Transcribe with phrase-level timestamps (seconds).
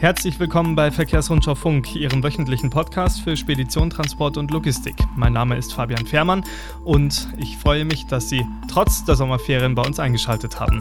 [0.00, 4.94] Herzlich willkommen bei Verkehrsrundschau Funk, Ihrem wöchentlichen Podcast für Spedition, Transport und Logistik.
[5.14, 6.42] Mein Name ist Fabian Fährmann
[6.86, 10.78] und ich freue mich, dass Sie trotz der Sommerferien bei uns eingeschaltet haben.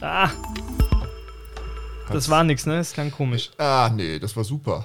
[0.00, 0.30] Ah,
[2.10, 2.78] das war nichts, ne?
[2.78, 3.52] Das klang komisch.
[3.56, 4.84] Ah, nee, das war super.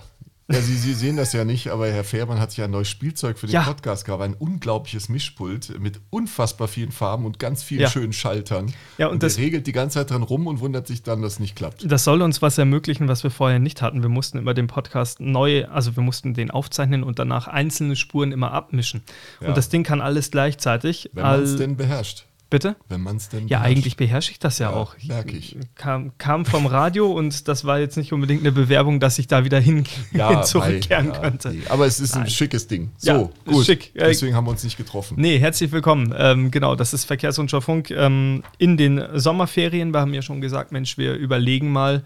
[0.53, 3.39] Ja, Sie, Sie sehen das ja nicht, aber Herr Fährmann hat sich ein neues Spielzeug
[3.39, 3.63] für den Ja.
[3.63, 4.21] Podcast gehabt.
[4.21, 7.89] Ein unglaubliches Mischpult mit unfassbar vielen Farben und ganz vielen Ja.
[7.89, 8.71] schönen Schaltern.
[8.99, 11.33] Ja, und und das- regelt die ganze Zeit dran rum und wundert sich dann, dass
[11.33, 11.91] es nicht klappt.
[11.91, 14.03] Das soll uns was ermöglichen, was wir vorher nicht hatten.
[14.03, 18.31] Wir mussten immer den Podcast neu, also wir mussten den aufzeichnen und danach einzelne Spuren
[18.31, 19.01] immer abmischen.
[19.41, 19.47] Ja.
[19.47, 21.09] Und das Ding kann alles gleichzeitig.
[21.13, 22.25] Wenn man es denn beherrscht.
[22.53, 22.75] Bitte?
[22.87, 23.65] Wenn man es denn Ja, beherrscht.
[23.77, 24.95] eigentlich beherrsche ich das ja, Ja, auch.
[25.07, 25.57] merk ich.
[25.73, 29.43] Kam, kam vom Radio und das war jetzt nicht unbedingt eine Bewerbung, dass ich da
[29.43, 31.49] wieder hin, hin zurückkehren ja, könnte.
[31.49, 31.63] nee.
[31.69, 32.29] Aber es ist ein Nein.
[32.29, 32.91] schickes Ding.
[33.01, 33.65] Ja, So, gut.
[33.65, 33.91] schick.
[33.95, 35.15] Deswegen haben wir uns nicht getroffen.
[35.19, 36.13] Nee, herzlich willkommen.
[36.15, 39.91] Ähm, genau, das ist Verkehrsrundschau Funk ähm, in den Sommerferien.
[39.91, 42.03] Wir haben ja schon gesagt, Mensch, wir überlegen mal,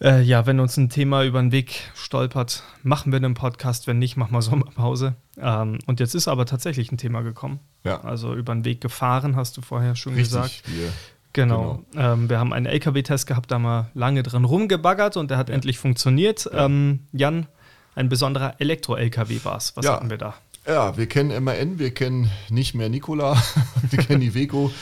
[0.00, 3.86] äh, ja, wenn uns ein Thema über den Weg stolpert, machen wir einen Podcast.
[3.86, 5.14] Wenn nicht, machen wir Sommerpause.
[5.40, 7.60] Ähm, und jetzt ist aber tatsächlich ein Thema gekommen.
[7.84, 8.00] Ja.
[8.02, 10.46] Also über den Weg gefahren, hast du vorher schon gesagt.
[10.66, 10.76] Richtig.
[10.76, 10.92] Wir,
[11.34, 11.84] Genau.
[11.94, 15.50] Ähm, wir haben einen LKW-Test gehabt, da haben wir lange dran rumgebaggert und der hat
[15.50, 16.48] endlich funktioniert.
[16.52, 17.46] Ähm, Jan,
[17.94, 19.76] ein besonderer Elektro-LKW war es.
[19.76, 19.92] Was Ja.
[19.92, 20.34] hatten wir da?
[20.66, 23.40] Ja, wir kennen MAN, wir kennen nicht mehr Nikola,
[23.90, 24.72] wir kennen Iveco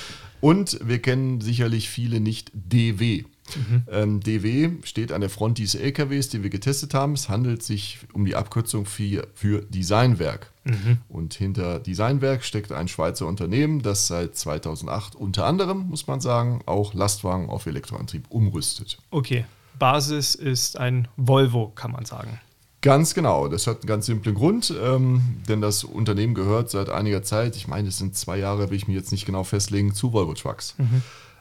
[0.41, 3.25] und wir kennen sicherlich viele nicht DW.
[3.91, 7.13] Ähm, DW steht an der Front dieses LKWs, die wir getestet haben.
[7.13, 10.53] Es handelt sich um die Abkürzung für, für Designwerk.
[11.09, 16.61] Und hinter Designwerk steckt ein Schweizer Unternehmen, das seit 2008 unter anderem, muss man sagen,
[16.67, 18.99] auch Lastwagen auf Elektroantrieb umrüstet.
[19.11, 19.45] Okay,
[19.79, 22.41] Basis ist ein Volvo, kann man sagen.
[22.83, 27.23] Ganz genau, das hat einen ganz simplen Grund, ähm, denn das Unternehmen gehört seit einiger
[27.23, 30.13] Zeit, ich meine, es sind zwei Jahre, will ich mir jetzt nicht genau festlegen, zu
[30.13, 30.75] Volvo Trucks.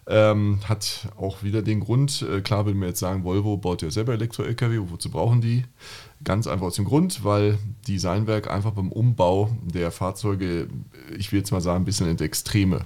[0.08, 3.90] Ähm, hat auch wieder den Grund, äh, klar will mir jetzt sagen, Volvo baut ja
[3.90, 5.64] selber Elektro-Lkw, wozu brauchen die?
[6.24, 10.68] Ganz einfach aus dem Grund, weil Designwerk einfach beim Umbau der Fahrzeuge,
[11.18, 12.82] ich will jetzt mal sagen, ein bisschen in die Extreme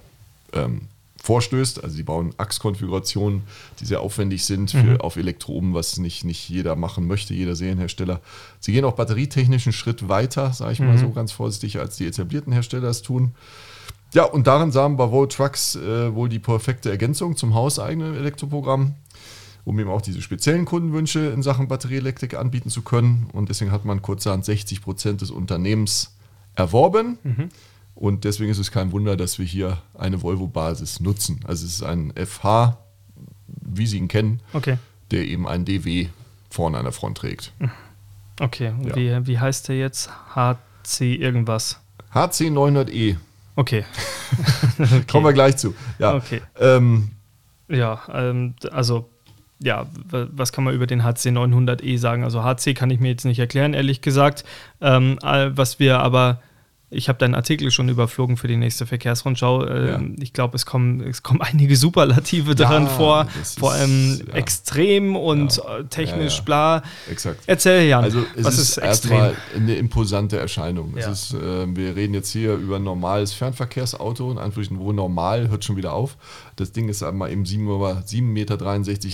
[0.53, 0.84] ähm,
[1.22, 1.84] vorstößt.
[1.84, 3.44] Also die bauen Achskonfigurationen,
[3.79, 7.56] die sehr aufwendig sind für, auf Elektro um, was nicht, nicht jeder machen möchte, jeder
[7.56, 8.22] Serienhersteller.
[8.59, 12.08] Sie gehen auch batterietechnisch einen Schritt weiter, sage ich mal so ganz vorsichtig, als die
[12.08, 13.34] etablierten Hersteller es tun.
[14.14, 18.96] Ja, und darin sahen bei Volvo Trucks äh, wohl die perfekte Ergänzung zum hauseigenen Elektroprogramm,
[19.66, 23.30] um eben auch diese speziellen Kundenwünsche in Sachen Batterieelektrik anbieten zu können.
[23.34, 26.16] Und deswegen hat man kurzerhand 60 Prozent des Unternehmens
[26.56, 27.20] erworben.
[27.94, 31.41] Und deswegen ist es kein Wunder, dass wir hier eine Volvo-Basis nutzen.
[31.46, 32.78] Also es ist ein FH,
[33.62, 34.78] wie Sie ihn kennen, Okay,
[35.12, 36.08] der eben ein DW
[36.50, 37.52] vorne an der Front trägt.
[38.41, 38.70] okay.
[38.80, 38.96] Und Ja.
[38.96, 40.09] wie, wie heißt der jetzt?
[40.36, 41.80] HC irgendwas.
[42.12, 43.18] HC 900E,
[43.62, 43.84] Okay.
[45.12, 45.75] kommen wir gleich zu.
[45.97, 46.42] Ja, Okay.
[46.59, 47.12] ähm,
[47.68, 49.09] Ja, ähm, also,
[49.62, 52.24] ja, was kann man über den HC 900e sagen?
[52.24, 54.46] Also HC kann ich mir jetzt nicht erklären, ehrlich gesagt.
[54.80, 56.42] Ähm, was wir aber,
[56.92, 59.66] ich habe deinen Artikel schon überflogen für die nächste Verkehrsrundschau.
[59.68, 64.22] Ähm, Ich glaube, es kommen, es kommen einige Superlative daran vor, das vor ist- allem
[64.28, 64.34] ja.
[64.34, 65.78] extrem und Ja.
[65.80, 66.46] äh, technisch Ja, ja.
[66.46, 66.84] bla.
[67.12, 67.42] exakt.
[67.46, 70.96] Erzähl, Jan, Also es was ist, ist, erstmal eine imposante Erscheinung.
[70.98, 71.12] Ja.
[71.12, 75.64] Ist, äh, wir reden jetzt hier über ein normales Fernverkehrsauto, in Anführungsstrichen, wo normal, hört
[75.66, 76.18] schon wieder auf.
[76.56, 78.58] Das Ding ist einmal eben 7,63 Meter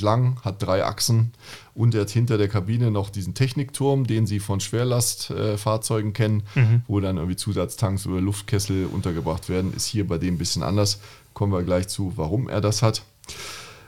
[0.05, 1.31] lang, hat drei Achsen
[1.75, 6.81] und er hat hinter der Kabine noch diesen Technikturm, den Sie von Schwerlastfahrzeugen kennen, Mhm.
[6.87, 9.73] wo dann irgendwie Zusatztanks oder Luftkessel untergebracht werden.
[9.75, 10.99] Ist hier bei dem ein bisschen anders.
[11.33, 13.03] Kommen wir gleich zu, warum er das hat.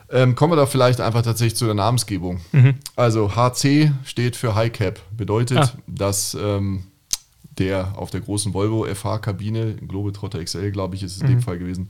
[0.09, 2.39] Ähm, kommen wir da vielleicht einfach tatsächlich zu der Namensgebung.
[2.95, 5.71] Also HC steht für High Cap, bedeutet, Ah.
[5.87, 6.83] dass ähm,
[7.57, 11.57] der auf der großen Volvo FH-Kabine, Globetrotter XL, glaube ich, ist es in dem Fall
[11.57, 11.89] gewesen,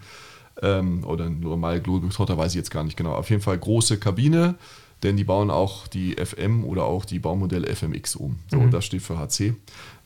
[0.63, 3.13] ähm, oder normal Globetrotter, weiß ich jetzt gar nicht genau.
[3.13, 4.55] Auf jeden Fall große Kabine,
[5.03, 8.39] denn die bauen auch die FM oder auch die Baumodelle FMX um.
[8.49, 9.53] So, das steht für HC.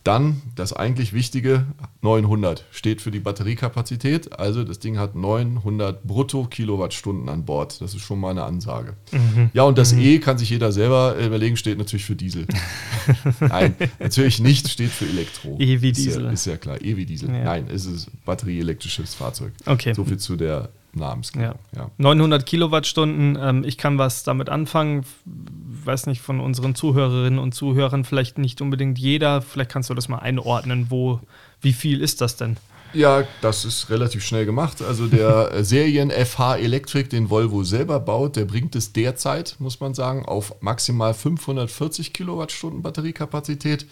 [0.03, 1.65] Dann das eigentlich wichtige
[2.01, 4.39] 900 steht für die Batteriekapazität.
[4.39, 7.79] Also das Ding hat 900 brutto Kilowattstunden an Bord.
[7.81, 8.95] Das ist schon mal eine Ansage.
[9.53, 12.47] Ja, und das E kann sich jeder selber überlegen, steht natürlich für Diesel.
[13.39, 15.55] Nein, natürlich nicht, steht für Elektro.
[15.59, 16.23] E wie Ist Diesel.
[16.23, 17.29] Ja, ist ja klar, E wie Diesel.
[17.29, 17.43] Ja.
[17.43, 19.53] Nein, es ist batterieelektrisches Fahrzeug.
[19.67, 19.93] Okay.
[19.93, 21.59] So viel zu der Namensgebung.
[21.73, 21.81] Ja.
[21.81, 21.91] Ja.
[21.97, 25.05] 900 Kilowattstunden, ähm, ich kann was damit anfangen.
[25.25, 29.41] Weiß nicht, von unseren Zuhörerinnen und Zuhörern vielleicht nicht unbedingt jeder.
[29.41, 31.19] Vielleicht kannst du das mal einordnen, wo,
[31.61, 32.57] wie viel ist das denn?
[32.93, 34.81] Ja, das ist relativ schnell gemacht.
[34.81, 39.79] Also der äh, Serien FH Electric, den Volvo selber baut, der bringt es derzeit, muss
[39.79, 43.85] man sagen, auf maximal 540 Kilowattstunden Batteriekapazität.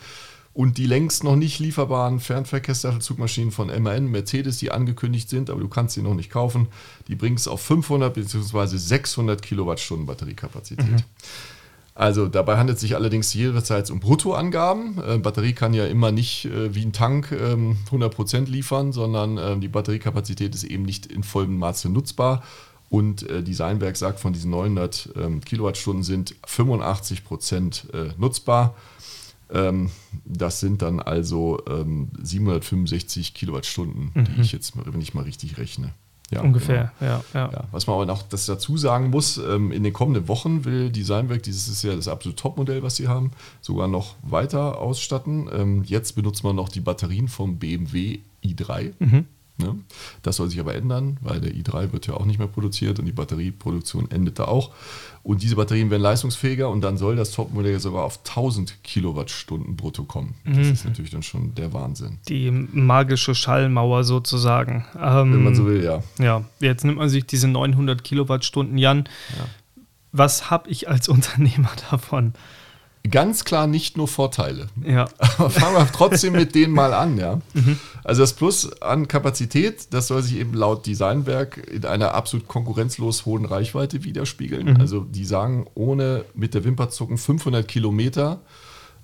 [0.59, 5.69] Und die längst noch nicht lieferbaren Fernverkehrszugmaschinen von MAN, Mercedes, die angekündigt sind, aber du
[5.69, 6.67] kannst sie noch nicht kaufen,
[7.07, 8.75] die bringen es auf 500 bzw.
[8.75, 11.05] 600 Kilowattstunden Batteriekapazität.
[11.95, 15.01] Also dabei handelt es sich allerdings jeweils um Bruttoangaben.
[15.01, 19.57] Äh, Batterie kann ja immer nicht äh, wie ein Tank ähm, 100% liefern, sondern äh,
[19.59, 22.43] die Batteriekapazität ist eben nicht in vollem Maße nutzbar.
[22.89, 28.75] Und äh, Designwerk sagt, von diesen 900 ähm, Kilowattstunden sind 85% äh, nutzbar.
[29.51, 29.89] Ähm,
[30.25, 31.59] das sind dann also
[32.21, 34.25] 765 ähm, Kilowattstunden, mhm.
[34.25, 35.93] die ich jetzt, wenn ich mal richtig rechne.
[36.31, 37.11] Ja, Ungefähr, genau.
[37.11, 40.27] ja, ja, ja, Was man aber noch das dazu sagen muss, ähm, in den kommenden
[40.27, 43.31] Wochen will Designwerk, dieses ist ja das absolute Topmodell, was sie haben,
[43.61, 45.83] sogar noch weiter ausstatten.
[45.85, 48.93] Jetzt benutzt man noch die Batterien vom BMW i3.
[48.99, 49.25] Mhm.
[49.59, 49.75] Ne?
[50.21, 53.05] Das soll sich aber ändern, weil der i3 wird ja auch nicht mehr produziert und
[53.05, 54.71] die Batterieproduktion endet da auch.
[55.23, 60.03] Und diese Batterien werden leistungsfähiger und dann soll das Topmodell sogar auf 1000 Kilowattstunden brutto
[60.03, 60.35] kommen.
[60.45, 60.73] Das mhm.
[60.73, 62.19] ist natürlich dann schon der Wahnsinn.
[62.27, 64.85] Die magische Schallmauer sozusagen.
[64.99, 66.01] Ähm, Wenn man so will, ja.
[66.19, 69.05] Ja, jetzt nimmt man sich diese 900 Kilowattstunden, Jan.
[69.37, 69.45] Ja.
[70.11, 72.33] Was habe ich als Unternehmer davon?
[73.09, 74.67] Ganz klar nicht nur Vorteile.
[74.85, 75.07] Ja.
[75.37, 77.41] Aber fangen wir trotzdem mit denen mal an, ja.
[77.53, 77.79] Mhm.
[78.03, 83.25] Also das Plus an Kapazität, das soll sich eben laut Designwerk in einer absolut konkurrenzlos
[83.25, 84.73] hohen Reichweite widerspiegeln.
[84.73, 84.77] Mhm.
[84.79, 88.39] Also die sagen, ohne mit der Wimper zucken 500 Kilometer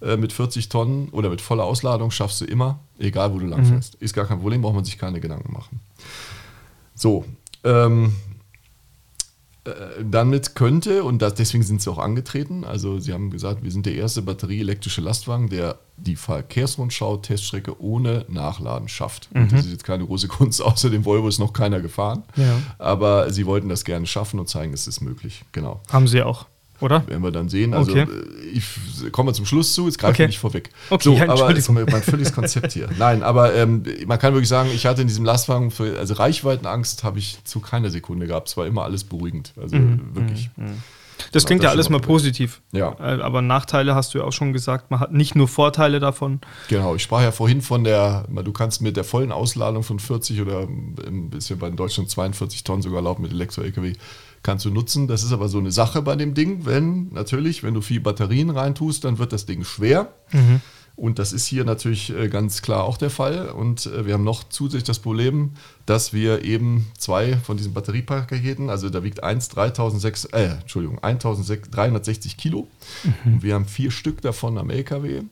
[0.01, 3.95] äh, mit 40 Tonnen oder mit voller Ausladung schaffst du immer, egal wo du langfährst.
[3.95, 4.05] Mhm.
[4.05, 5.81] Ist gar kein Problem, braucht man sich keine Gedanken machen.
[6.93, 7.25] So,
[7.63, 8.34] ähm, äh,
[10.03, 13.85] damit könnte, und das, deswegen sind sie auch angetreten, also sie haben gesagt, wir sind
[13.85, 19.33] der erste batterieelektrische Lastwagen, der die Verkehrsrundschau-Teststrecke ohne Nachladen schafft.
[19.33, 19.49] Mhm.
[19.49, 22.23] das ist jetzt keine große Kunst, außer dem Volvo ist noch keiner gefahren.
[22.35, 22.57] Ja.
[22.77, 25.43] Aber sie wollten das gerne schaffen und zeigen, es ist möglich.
[25.51, 25.81] Genau.
[25.91, 26.45] Haben sie auch
[26.81, 27.07] oder?
[27.07, 27.73] Werden wir dann sehen.
[27.73, 28.01] Also okay.
[28.01, 30.23] Äh, ich komme zum Schluss zu, jetzt greife okay.
[30.23, 30.69] ich nicht vorweg.
[30.89, 32.89] Okay, so, ja, aber das ist mein völliges Konzept hier.
[32.97, 37.03] Nein, aber ähm, man kann wirklich sagen, ich hatte in diesem Lastwagen, für, also Reichweitenangst
[37.03, 38.49] habe ich zu keiner Sekunde gehabt.
[38.49, 39.53] Es war immer alles beruhigend.
[39.59, 40.15] Also mhm.
[40.15, 40.49] wirklich.
[40.55, 40.65] Mhm.
[40.65, 40.83] mhm.
[41.31, 42.61] Das klingt ja alles mal positiv.
[42.71, 42.95] Ja.
[42.99, 44.91] Äh, aber Nachteile hast du ja auch schon gesagt.
[44.91, 46.41] Man hat nicht nur Vorteile davon.
[46.69, 50.41] Genau, ich sprach ja vorhin von der, du kannst mit der vollen Ausladung von 40
[50.41, 53.93] oder ein bisschen bei Deutschland 42 Tonnen sogar laufen mit Elektro-LKW
[54.45, 55.07] kannst du nutzen.
[55.07, 58.51] Das ist aber so eine Sache bei dem Ding, wenn natürlich, wenn du viel Batterien
[58.51, 60.13] reintust, dann wird das Ding schwer.
[60.31, 60.61] Mhm.
[60.95, 63.49] Und das ist hier natürlich äh, ganz klar auch der Fall.
[63.49, 65.51] Und äh, wir haben noch zusätzlich das Problem,
[65.85, 72.37] dass wir eben zwei von diesen Batteriepaketen, also da wiegt eins 3006, äh, Entschuldigung, 1360
[72.37, 72.67] Kilo.
[73.03, 73.33] Mhm.
[73.33, 75.23] Und wir haben vier Stück davon am LKW.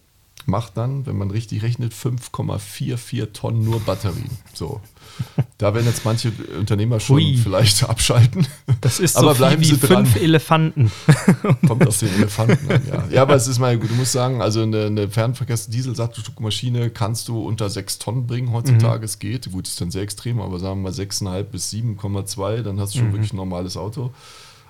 [0.46, 4.30] Macht dann, wenn man richtig rechnet, 5,44 Tonnen nur Batterien.
[4.54, 4.82] So.
[5.58, 7.38] Da werden jetzt manche Unternehmer schon Hui.
[7.38, 8.48] vielleicht abschalten.
[8.82, 10.92] Das ist aber so bleiben wie, wie fünf Elefanten.
[11.68, 13.08] Kommt aus den Elefanten an, ja.
[13.10, 13.90] Ja, aber es ist mal gut.
[13.90, 19.00] Du musst sagen, also eine, eine Fernverkehrs-Dieselsatzmaschine kannst du unter sechs Tonnen bringen heutzutage.
[19.00, 19.06] Mhm.
[19.06, 19.52] Es geht.
[19.52, 23.00] Gut, ist dann sehr extrem, aber sagen wir mal 6,5 bis 7,2, dann hast du
[23.00, 23.14] schon mhm.
[23.14, 24.12] wirklich ein normales Auto.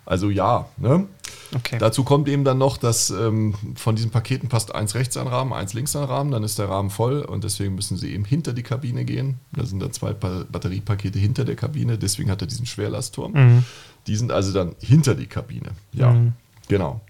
[0.06, 1.08] Also ja, ne?
[1.56, 1.78] Okay.
[1.78, 5.54] Dazu kommt eben dann noch, dass ähm, von diesen Paketen passt eins rechts an Rahmen,
[5.54, 8.54] eins links an Rahmen, dann ist der Rahmen voll und deswegen müssen sie eben hinter
[8.54, 9.36] die Kabine gehen.
[9.56, 13.34] Da sind dann zwei Batteriepakete hinter der Kabine, deswegen hat er diesen Schwerlastturm.
[13.34, 13.64] Mhm.
[14.08, 15.72] Die sind also dann hinter die Kabine.
[15.94, 16.34] Ja, mhm.
[16.68, 17.02] genau.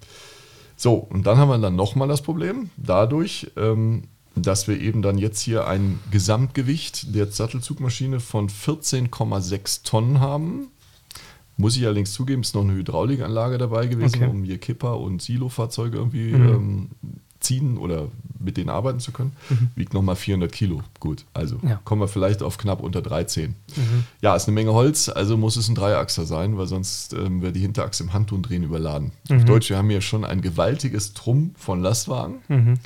[0.76, 4.04] So, und dann haben wir dann nochmal das Problem, dadurch, ähm,
[4.36, 10.68] dass wir eben dann jetzt hier ein Gesamtgewicht der Sattelzugmaschine von 14,6 Tonnen haben.
[11.58, 14.28] Muss ich allerdings zugeben, ist noch eine Hydraulikanlage dabei gewesen, okay.
[14.28, 16.50] um hier Kipper und Silofahrzeuge irgendwie mhm.
[16.50, 16.90] ähm,
[17.44, 18.08] ziehen oder
[18.40, 19.34] mit denen arbeiten zu können.
[19.50, 19.70] Mhm.
[19.76, 20.82] Wiegt nochmal 400 Kilo.
[21.00, 21.80] Gut, also ja.
[21.84, 23.50] kommen wir vielleicht auf knapp unter 13.
[23.76, 24.04] Mhm.
[24.22, 27.52] Ja, ist eine Menge Holz, also muss es ein Dreiachser sein, weil sonst ähm, wäre
[27.52, 29.12] die Hinterachse im Handtundrehen überladen.
[29.30, 29.38] Mhm.
[29.38, 32.40] Auf Deutsch, wir haben hier schon ein gewaltiges Trumm von Lastwagen.
[32.48, 32.80] Mhm.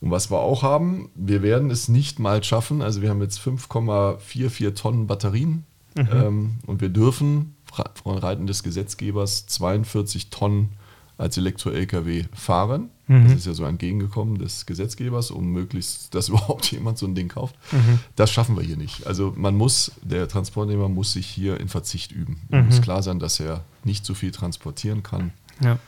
[0.00, 2.82] Und was wir auch haben, wir werden es nicht mal schaffen.
[2.82, 5.64] Also wir haben jetzt 5,44 Tonnen Batterien
[5.96, 6.08] mhm.
[6.12, 7.54] ähm, und wir dürfen
[8.02, 10.70] von Reiten des Gesetzgebers 42 Tonnen
[11.18, 12.90] als Elektro-Lkw fahren.
[13.08, 13.24] Mhm.
[13.24, 17.28] Das ist ja so entgegengekommen des Gesetzgebers, um möglichst, dass überhaupt jemand so ein Ding
[17.28, 17.56] kauft.
[17.72, 17.98] Mhm.
[18.16, 19.06] Das schaffen wir hier nicht.
[19.06, 22.40] Also man muss, der Transportnehmer muss sich hier in Verzicht üben.
[22.48, 22.66] Mhm.
[22.66, 25.32] muss klar sein, dass er nicht so viel transportieren kann.
[25.60, 25.78] Ja.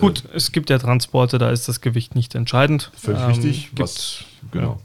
[0.00, 2.90] Gut, äh, es gibt ja Transporte, da ist das Gewicht nicht entscheidend.
[2.96, 3.70] Völlig ähm, richtig.
[3.76, 4.72] Was, genau.
[4.72, 4.78] Ja.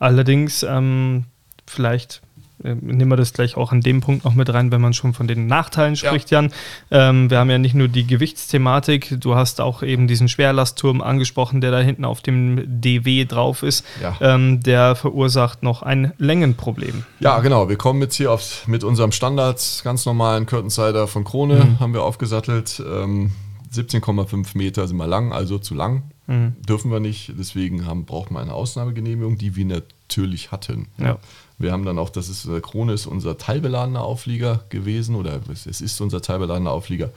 [0.00, 1.24] Allerdings, ähm,
[1.66, 2.23] vielleicht äh,
[2.62, 5.26] nehmen wir das gleich auch an dem Punkt noch mit rein, wenn man schon von
[5.26, 6.40] den Nachteilen spricht, ja.
[6.40, 6.52] Jan.
[6.90, 11.60] Ähm, wir haben ja nicht nur die Gewichtsthematik, du hast auch eben diesen Schwerlastturm angesprochen,
[11.60, 13.84] der da hinten auf dem DW drauf ist.
[14.00, 14.16] Ja.
[14.20, 17.04] Ähm, der verursacht noch ein Längenproblem.
[17.20, 17.68] Ja, genau.
[17.68, 21.80] Wir kommen jetzt hier auf, mit unserem Standard ganz normalen Curtainsider von Krone, mhm.
[21.80, 22.82] haben wir aufgesattelt.
[22.86, 23.32] Ähm,
[23.74, 26.04] 17,5 Meter sind wir lang, also zu lang.
[26.26, 26.54] Mhm.
[26.66, 27.32] Dürfen wir nicht.
[27.38, 30.88] Deswegen haben, braucht man eine Ausnahmegenehmigung, die wir natürlich hatten.
[30.98, 31.18] Ja.
[31.58, 35.66] Wir haben dann auch, das ist, äh, Krone ist unser teilbeladener Auflieger gewesen oder es
[35.66, 37.10] ist unser teilbeladener Auflieger.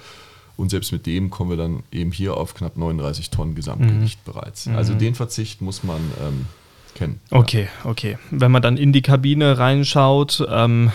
[0.57, 4.31] Und selbst mit dem kommen wir dann eben hier auf knapp 39 Tonnen Gesamtgewicht mhm.
[4.31, 4.67] bereits.
[4.67, 6.45] Also den Verzicht muss man ähm,
[6.95, 7.21] kennen.
[7.29, 7.89] Okay, ja.
[7.89, 8.17] okay.
[8.31, 10.91] Wenn man dann in die Kabine reinschaut, ähm,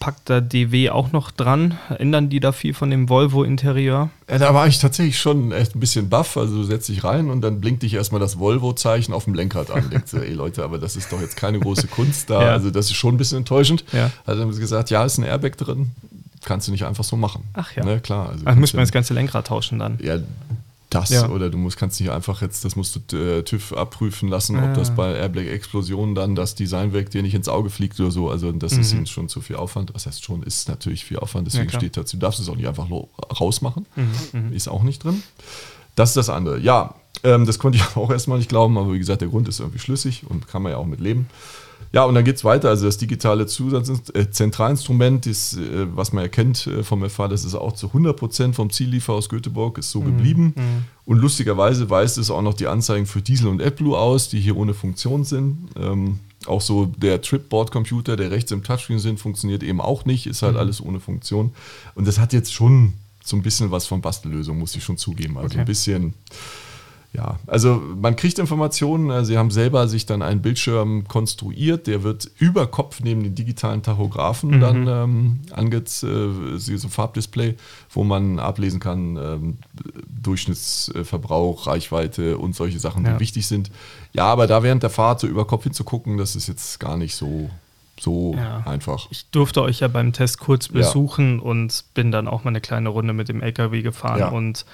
[0.00, 1.78] packt da DW auch noch dran?
[1.98, 4.10] Ändern die da viel von dem Volvo-Interieur?
[4.28, 6.36] Ja, da war ich tatsächlich schon echt ein bisschen baff.
[6.36, 9.70] Also du setzt dich rein und dann blinkt dich erstmal das Volvo-Zeichen auf dem Lenkrad
[9.70, 9.90] an.
[9.90, 12.34] Denkst du, ey Leute, aber das ist doch jetzt keine große Kunst da.
[12.44, 12.50] Ja.
[12.50, 13.84] Also das ist schon ein bisschen enttäuschend.
[13.92, 14.10] Ja.
[14.26, 15.92] Also haben sie gesagt, ja, ist ein Airbag drin.
[16.44, 17.44] Kannst du nicht einfach so machen.
[17.54, 17.84] Ach ja.
[17.84, 18.28] Ne, klar.
[18.28, 19.98] Also Ach, muss man das ganze Lenkrad tauschen dann?
[20.02, 20.18] Ja,
[20.94, 21.28] das ja.
[21.28, 24.74] oder du musst, kannst nicht einfach jetzt, das musst du äh, TÜV abprüfen lassen, ob
[24.74, 28.30] das bei Airbag Explosionen dann das Design weg dir nicht ins Auge fliegt oder so.
[28.30, 28.80] Also das mhm.
[28.80, 29.92] ist ihnen schon zu viel Aufwand.
[29.94, 32.56] Das heißt schon, ist natürlich viel Aufwand, deswegen ja, steht dazu, du darfst es auch
[32.56, 32.88] nicht einfach
[33.40, 33.86] rausmachen.
[33.96, 34.40] Mhm.
[34.40, 34.52] mhm.
[34.52, 35.22] Ist auch nicht drin.
[35.94, 36.58] Das ist das andere.
[36.58, 39.60] Ja, ähm, das konnte ich auch erstmal nicht glauben, aber wie gesagt, der Grund ist
[39.60, 41.28] irgendwie schlüssig und kann man ja auch mit leben.
[41.94, 42.70] Ja, und dann geht es weiter.
[42.70, 47.44] Also das digitale Zusatz äh, Zentralinstrument, ist, äh, was man erkennt äh, vom FH, das
[47.44, 50.06] ist auch zu 100% vom Zielliefer aus Göteborg, ist so mhm.
[50.06, 50.54] geblieben.
[50.56, 50.84] Mhm.
[51.04, 54.56] Und lustigerweise weist es auch noch die Anzeigen für Diesel und AdBlue aus, die hier
[54.56, 55.68] ohne Funktion sind.
[55.78, 60.42] Ähm, auch so der Tripboard-Computer, der rechts im Touchscreen sind, funktioniert eben auch nicht, ist
[60.42, 60.58] halt mhm.
[60.58, 61.52] alles ohne Funktion.
[61.94, 65.36] Und das hat jetzt schon so ein bisschen was von Bastellösung, muss ich schon zugeben.
[65.36, 65.60] Also okay.
[65.60, 66.14] ein bisschen
[67.14, 69.08] ja, also man kriegt Informationen.
[69.10, 73.36] Äh, sie haben selber sich dann einen Bildschirm konstruiert, der wird über Kopf neben den
[73.36, 74.60] digitalen Tachografen mhm.
[74.60, 77.54] dann ähm, angezeigt, äh, so Farbdisplay,
[77.90, 79.58] wo man ablesen kann, ähm,
[80.22, 83.20] Durchschnittsverbrauch, Reichweite und solche Sachen, die ja.
[83.20, 83.70] wichtig sind.
[84.12, 87.14] Ja, aber da während der Fahrt so über Kopf hinzugucken, das ist jetzt gar nicht
[87.14, 87.48] so
[88.00, 88.62] so ja.
[88.66, 89.06] einfach.
[89.10, 91.42] Ich durfte euch ja beim Test kurz besuchen ja.
[91.42, 94.28] und bin dann auch mal eine kleine Runde mit dem LKW gefahren ja.
[94.28, 94.64] und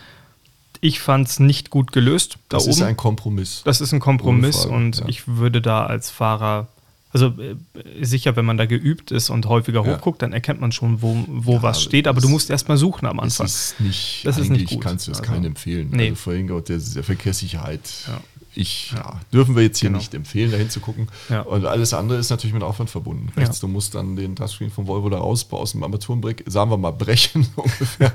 [0.81, 2.39] ich fand es nicht gut gelöst.
[2.49, 2.73] Da das oben.
[2.73, 3.62] ist ein Kompromiss.
[3.65, 6.69] Das ist ein Kompromiss und ich würde da als Fahrer,
[7.12, 7.57] also äh,
[8.03, 11.62] sicher, wenn man da geübt ist und häufiger hochguckt, dann erkennt man schon, wo, wo
[11.62, 12.09] was steht.
[12.09, 13.45] Aber du musst erst mal suchen am Anfang.
[13.47, 14.81] Das ist nicht, das ist nicht gut.
[14.81, 15.91] kannst du es also, keinem empfehlen.
[15.93, 16.11] Nee.
[16.11, 18.09] Also vorhin der, der Verkehrssicherheit
[18.54, 19.99] ich ja, dürfen wir jetzt hier genau.
[19.99, 21.09] nicht empfehlen, dahin zu gucken.
[21.28, 21.42] Ja.
[21.42, 23.30] Und alles andere ist natürlich mit Aufwand verbunden.
[23.37, 23.66] Rechts, ja.
[23.66, 26.90] du musst dann den Touchscreen von Volvo da rausbauen, aus dem Armaturenbrick, sagen wir mal,
[26.90, 28.12] brechen ungefähr.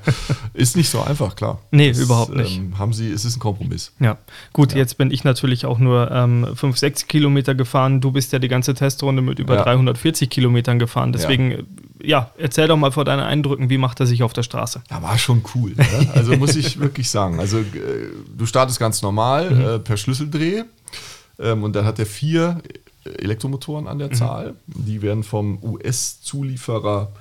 [0.53, 1.59] ist nicht so einfach, klar.
[1.71, 2.57] Nee, das, überhaupt nicht.
[2.57, 3.93] Ähm, haben sie, es ist ein Kompromiss.
[3.99, 4.17] Ja,
[4.53, 8.01] gut, jetzt bin ich natürlich auch nur ähm, 5, 6 Kilometer gefahren.
[8.01, 11.13] Du bist ja die ganze Testrunde mit über 340 Kilometern gefahren.
[11.13, 11.65] Deswegen
[12.01, 14.81] ja, erzähl doch mal vor deinen Eindrücken, wie macht er sich auf der Straße?
[14.89, 15.73] Ja, war schon cool.
[15.75, 16.09] Ne?
[16.13, 17.39] Also muss ich wirklich sagen.
[17.39, 17.63] Also äh,
[18.37, 19.61] du startest ganz normal mhm.
[19.61, 20.63] äh, per Schlüsseldreh
[21.39, 22.61] ähm, und dann hat er vier
[23.05, 24.13] Elektromotoren an der mhm.
[24.13, 24.55] Zahl.
[24.67, 27.11] Die werden vom US-Zulieferer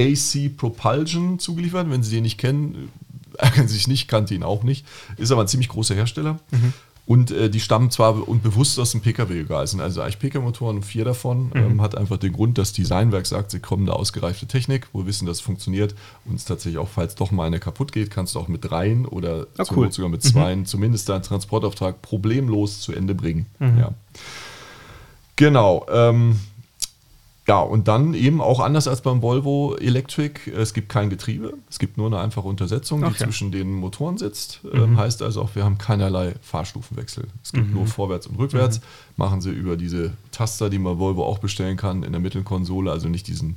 [0.00, 1.90] AC Propulsion zugeliefert.
[1.90, 2.90] Wenn Sie den nicht kennen,
[3.38, 4.86] ärgern Sie sich nicht, kannte ihn auch nicht.
[5.16, 6.38] Ist aber ein ziemlich großer Hersteller.
[6.50, 6.72] Mhm.
[7.08, 11.46] Und äh, die stammen zwar unbewusst aus dem Pkw-Regal, sind also eigentlich Pkw-Motoren, vier davon.
[11.46, 11.52] Mhm.
[11.54, 15.06] Ähm, hat einfach den Grund, dass Designwerk sagt, sie kommen da ausgereifte Technik, wo wir
[15.06, 15.94] wissen, dass es funktioniert.
[16.26, 19.06] Und es tatsächlich auch, falls doch mal eine kaputt geht, kannst du auch mit dreien
[19.06, 19.90] oder ah, cool.
[19.90, 20.66] sogar mit zweien mhm.
[20.66, 23.46] zumindest deinen Transportauftrag problemlos zu Ende bringen.
[23.58, 23.78] Mhm.
[23.78, 23.94] Ja.
[25.36, 25.86] Genau.
[25.90, 26.38] Ähm,
[27.48, 31.78] ja, und dann eben auch anders als beim Volvo Electric, es gibt kein Getriebe, es
[31.78, 33.24] gibt nur eine einfache Untersetzung, die okay.
[33.24, 34.60] zwischen den Motoren sitzt.
[34.64, 34.82] Mhm.
[34.82, 37.24] Ähm, heißt also auch, wir haben keinerlei Fahrstufenwechsel.
[37.42, 37.74] Es gibt mhm.
[37.74, 38.80] nur vorwärts und rückwärts.
[38.80, 38.84] Mhm.
[39.16, 43.08] Machen sie über diese Taster, die man Volvo auch bestellen kann, in der Mittelkonsole, also
[43.08, 43.56] nicht diesen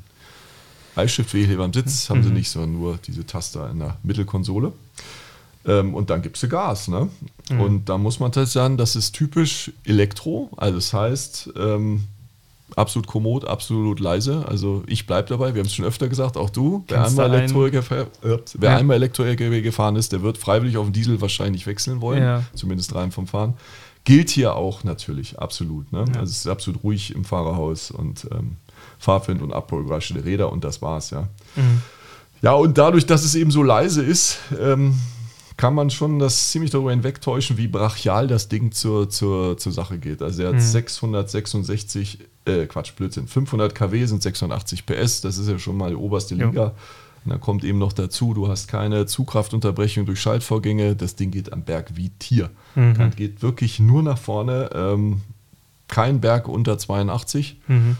[0.95, 2.35] Eisstiftwegheber am Sitz, haben sie mhm.
[2.35, 4.71] nicht, sondern nur diese Taster in der Mittelkonsole.
[5.65, 6.87] Ähm, und dann gibst du Gas.
[6.87, 7.09] Ne?
[7.49, 7.59] Mhm.
[7.59, 10.49] Und da muss man tatsächlich sagen, das ist typisch Elektro.
[10.55, 12.05] Also das heißt, ähm,
[12.75, 14.45] absolut kommod, absolut leise.
[14.47, 16.83] Also ich bleibe dabei, wir haben es schon öfter gesagt, auch du.
[16.87, 18.77] Wer einmal, Elektro-LKW äh, ja.
[18.77, 22.43] einmal gefahren ist, der wird freiwillig auf den Diesel wahrscheinlich wechseln wollen, ja.
[22.53, 23.55] zumindest rein vom Fahren.
[24.03, 25.91] Gilt hier auch natürlich, absolut.
[25.91, 26.05] Ne?
[26.07, 26.19] Ja.
[26.19, 28.57] Also es ist absolut ruhig im Fahrerhaus und ähm,
[28.97, 31.27] Fahrwind und Abrollgeräusche der Räder und das war's, ja.
[31.55, 31.81] Mhm.
[32.41, 34.99] Ja, und dadurch, dass es eben so leise ist, ähm,
[35.57, 39.99] kann man schon das ziemlich darüber hinwegtäuschen, wie brachial das Ding zur, zur, zur Sache
[39.99, 40.23] geht.
[40.23, 40.59] Also er hat mhm.
[40.59, 45.95] 666, äh, Quatsch, Blödsinn, 500 kW sind 680 PS, das ist ja schon mal die
[45.95, 46.63] oberste Liga.
[46.63, 46.73] Ja.
[47.23, 51.53] Und dann kommt eben noch dazu, du hast keine Zugkraftunterbrechung durch Schaltvorgänge, das Ding geht
[51.53, 52.49] am Berg wie Tier.
[52.73, 52.95] Mhm.
[52.95, 55.21] Das geht wirklich nur nach vorne, ähm,
[55.87, 57.57] kein Berg unter 82.
[57.67, 57.97] Mhm.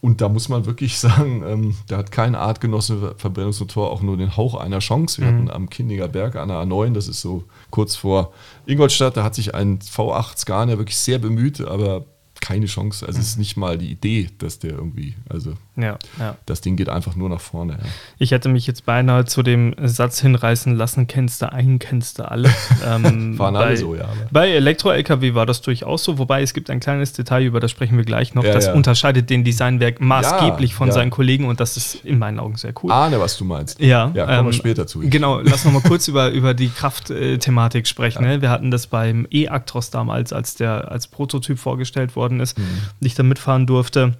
[0.00, 4.36] Und da muss man wirklich sagen, ähm, da hat kein Artgenosse Verbrennungsmotor auch nur den
[4.36, 5.22] Hauch einer Chance.
[5.22, 5.36] Wir mhm.
[5.36, 8.32] hatten am Kindiger Berg an der A9, das ist so kurz vor
[8.66, 12.04] Ingolstadt, da hat sich ein V8 Scania wirklich sehr bemüht, aber
[12.42, 13.06] keine Chance.
[13.06, 16.36] Also es ist nicht mal die Idee, dass der irgendwie, also Ja, ja.
[16.44, 17.74] das Ding geht einfach nur nach vorne.
[17.74, 17.88] Ja.
[18.18, 22.30] Ich hätte mich jetzt beinahe zu dem Satz hinreißen lassen, kennst du einen, kennst du
[22.30, 22.50] alle.
[22.84, 26.52] Ähm, Waren alle bei, so, ja, aber- Bei Elektro-LKW war das durchaus so, wobei es
[26.52, 28.42] gibt ein kleines Detail, über das sprechen wir gleich noch.
[28.42, 32.74] Das unterscheidet den Designwerk maßgeblich von seinen Kollegen und das ist in meinen Augen sehr
[32.82, 32.90] cool.
[32.90, 33.78] Ahne, was du meinst.
[33.78, 34.98] Ja, ja kommen wir ähm, später zu.
[35.00, 38.24] Genau, lass noch mal kurz über, über die Kraftthematik sprechen.
[38.24, 38.42] Ne?
[38.42, 42.64] Wir hatten das beim E-Actros damals, als der als Prototyp vorgestellt worden ist, Mhm.
[43.00, 44.14] und ich da mitfahren durfte.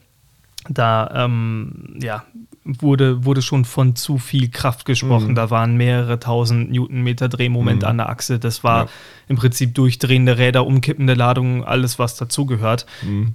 [0.68, 2.22] Da ähm, ja,
[2.64, 5.30] wurde, wurde schon von zu viel Kraft gesprochen.
[5.30, 5.34] Mhm.
[5.34, 8.38] Da waren mehrere tausend Newtonmeter Drehmoment an der Achse.
[8.38, 8.88] Das war Ja.
[9.26, 12.86] im Prinzip durchdrehende Räder, umkippende Ladungen, alles, was dazugehört.
[13.02, 13.34] Mhm.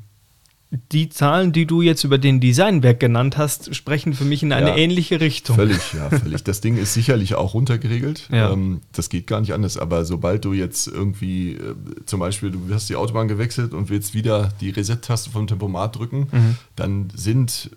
[0.91, 4.71] Die Zahlen, die du jetzt über den Designwerk genannt hast, sprechen für mich in eine
[4.71, 4.75] Ja.
[4.75, 5.55] ähnliche Richtung.
[5.55, 6.43] Völlig, ja, völlig.
[6.43, 8.27] Das Ding ist sicherlich auch runtergeregelt.
[8.31, 8.51] Ja.
[8.51, 9.77] Ähm, das geht gar nicht anders.
[9.77, 11.73] Aber sobald du jetzt irgendwie, äh,
[12.05, 16.27] zum Beispiel, du hast die Autobahn gewechselt und willst wieder die Reset-Taste vom Tempomat drücken,
[16.31, 16.57] Mhm.
[16.75, 17.71] dann sind,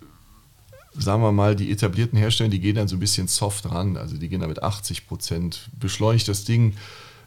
[0.97, 3.95] sagen wir mal, die etablierten Hersteller, die gehen dann so ein bisschen soft ran.
[3.95, 6.73] Also die gehen da mit 80 Prozent, beschleunigt das Ding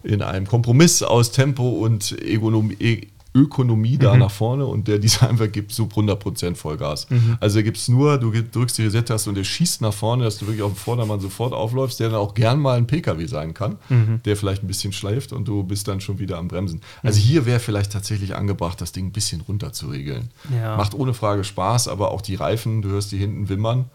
[0.02, 3.08] in einem Kompromiss aus Tempo und Ökonomie.
[3.34, 7.08] Ökonomie da nach vorne und der Designwerk gibt so 100% Vollgas.
[7.40, 10.38] Also da gibt es nur, du drückst die Reset-Taste und der schießt nach vorne, dass
[10.38, 13.52] du wirklich auf dem Vordermann sofort aufläufst, der dann auch gern mal ein PKW sein
[13.52, 13.78] kann,
[14.24, 16.80] der vielleicht ein bisschen schleift und du bist dann schon wieder am Bremsen.
[17.02, 20.30] Also hier wäre vielleicht tatsächlich angebracht, das Ding ein bisschen runter zu regeln.
[20.54, 20.76] Ja.
[20.76, 23.86] Macht ohne Frage Spaß, aber auch die Reifen, du hörst die hinten wimmern.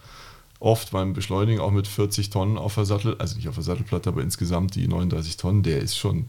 [0.59, 4.09] Oft beim Beschleunigen auch mit 40 Tonnen auf der Sattel, also nicht auf der Sattelplatte,
[4.09, 6.25] aber insgesamt die 39 Tonnen, der ist schon.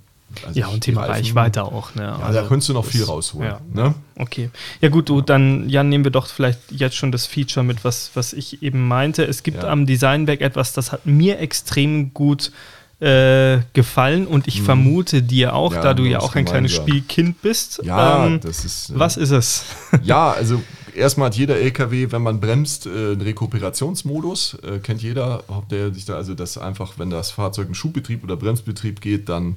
[0.47, 1.95] Also Ja, und Thema Reifen- Reichweite auch.
[1.95, 2.03] Ne?
[2.03, 3.49] Ja, da könntest du noch viel rausholen.
[3.49, 3.61] Ja.
[3.73, 3.95] Ne?
[4.17, 4.51] Okay.
[4.81, 8.11] Ja gut, du, dann Jan, nehmen wir doch vielleicht jetzt schon das Feature mit, was,
[8.15, 9.25] was ich eben meinte.
[9.25, 9.69] Es gibt Ja.
[9.71, 12.53] am Designwerk etwas, das hat mir extrem gut
[13.01, 15.73] äh, gefallen und ich vermute dir auch.
[15.73, 16.75] Ja, da du ja auch ein kleines.
[16.75, 17.81] Spielkind bist.
[17.83, 18.91] Ja, Ähm, das ist.
[18.91, 19.65] äh, was ist es?
[20.03, 20.61] Ja, also
[20.95, 24.59] erstmal hat jeder LKW, wenn man bremst, äh, einen Rekuperationsmodus.
[24.63, 28.23] Äh, kennt jeder, ob der sich da, also das einfach, wenn das Fahrzeug in Schubbetrieb
[28.23, 29.57] oder Bremsbetrieb geht, dann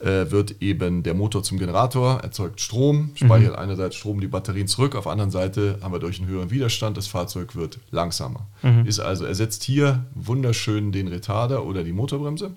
[0.00, 4.94] äh, wird eben der Motor zum Generator, erzeugt Strom, speichert einerseits Strom die Batterien zurück,
[4.94, 8.46] auf der anderen Seite haben wir durch einen höheren Widerstand, das Fahrzeug wird langsamer.
[8.86, 12.52] Ist also ersetzt hier wunderschön den Retarder oder die Motorbremse.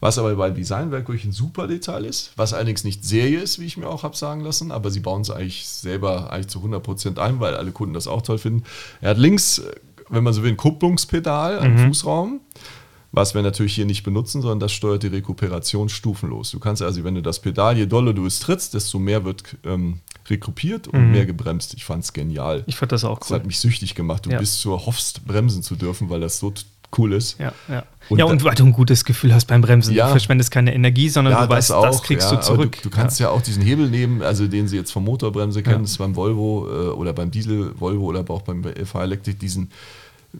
[0.00, 3.64] Was aber bei Designwerk wirklich ein super Detail ist, was allerdings nicht Serie ist, wie
[3.64, 7.18] ich mir auch habe sagen lassen, aber sie bauen es eigentlich selber eigentlich zu 100%
[7.18, 8.64] ein, weil alle Kunden das auch toll finden.
[9.00, 9.72] Er hat links, äh,
[10.08, 12.40] wenn man so will, ein Kupplungspedal am Fußraum,
[13.16, 16.50] was wir natürlich hier nicht benutzen, sondern das steuert die Rekuperation stufenlos.
[16.50, 19.42] Du kannst also, wenn du das Pedal, je doller du es trittst, desto mehr wird
[19.64, 21.72] ähm, rekupiert und mehr gebremst.
[21.74, 22.62] Ich fand es genial.
[22.66, 23.36] Ich fand das auch Das cool.
[23.38, 24.26] hat mich süchtig gemacht.
[24.26, 24.38] Du Ja.
[24.38, 26.52] bist so hoffst, bremsen zu dürfen, weil das so
[26.98, 27.38] cool ist.
[27.40, 27.84] Ja, ja.
[28.10, 29.94] Und ja, und weil du ein gutes Gefühl hast beim Bremsen.
[29.94, 30.04] Ja.
[30.06, 32.76] Du verschwendest keine Energie, sondern du weißt, das, kriegst ja, du zurück.
[32.82, 33.30] Du, du kannst ja.
[33.30, 35.82] auch diesen Hebel nehmen, also den sie jetzt vom Motorbremse kennen, Ja.
[35.82, 39.70] das ist beim Volvo äh, oder beim Diesel Volvo oder auch beim FH Electric, diesen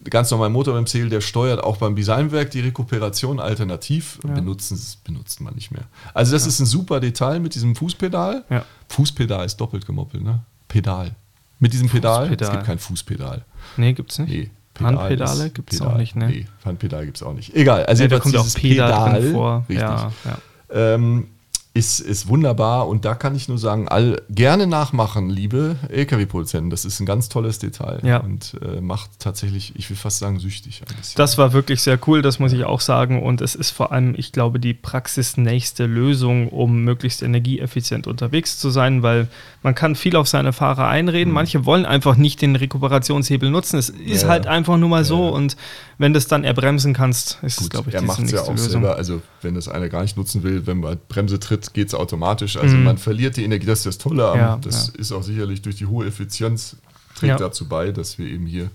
[0.04, 4.18] ganz normalen Motorbremshebel, der steuert auch beim Designwerk die Rekuperation alternativ.
[4.22, 5.85] Benutzen, es- benutzt man nicht mehr.
[6.14, 8.44] Also das ist ein super Detail mit diesem Fußpedal.
[8.50, 8.64] Ja.
[8.88, 10.40] Fußpedal ist doppelt gemoppelt, ne?
[10.68, 11.12] Pedal.
[11.59, 12.52] Mit diesem Pedal, es Fußpedal.
[12.52, 13.44] gibt kein Fußpedal.
[13.76, 14.28] nee, gibt's nicht.
[14.30, 14.50] Nee.
[14.78, 15.94] Handpedale ist gibt es Pedal.
[15.94, 16.26] auch nicht, ne?
[16.28, 17.54] Nee, Handpedal gibt es auch nicht.
[17.56, 19.64] Egal, also Nee, da kommt auch dieses Pedal drin Pedal, vor.
[19.68, 19.78] Richtig.
[19.88, 20.38] Ja, ja.
[20.70, 21.28] Ähm,
[21.77, 26.71] ist, ist wunderbar und da kann ich nur sagen, all, gerne nachmachen, liebe LKW-Produzenten.
[26.71, 28.19] Das ist ein ganz tolles Detail Ja.
[28.19, 30.83] und äh, macht tatsächlich, ich will fast sagen, süchtig.
[31.17, 33.23] Das war wirklich sehr cool, das muss ich auch sagen.
[33.23, 38.71] Und es ist vor allem, ich glaube, die praxisnächste Lösung, um möglichst energieeffizient unterwegs zu
[38.71, 39.29] sein, weil
[39.62, 41.33] man kann viel auf seine Fahrer einreden.
[41.33, 43.79] Manche wollen einfach nicht den Rekuperationshebel nutzen.
[43.79, 44.29] Es ist Ja.
[44.29, 45.25] halt einfach nur mal so.
[45.25, 45.31] Ja.
[45.31, 45.57] Und
[45.99, 48.37] wenn du es dann erbremsen kannst, ist es, Gut, glaube ich, die macht es ja
[48.39, 48.71] nächste auch Lösung.
[48.83, 48.97] selber.
[48.97, 52.57] Also, wenn das einer gar nicht nutzen will, wenn man Bremse tritt, geht es automatisch.
[52.57, 53.66] Also, man verliert die Energie.
[53.66, 54.26] Das ist das Tolle.
[54.29, 54.40] am- Mhm.
[54.40, 55.00] Ja, das ja.
[55.00, 56.76] ist auch sicherlich durch die hohe Effizienz
[57.14, 57.37] trägt Ja.
[57.38, 58.70] dazu bei, dass wir eben hier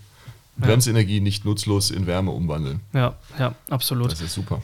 [0.57, 2.81] Bremsenergie nicht nutzlos in Wärme umwandeln.
[2.93, 4.11] Ja, ja, absolut.
[4.11, 4.61] Das ist super.